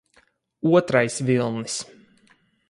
[0.71, 1.77] Otrais vilnis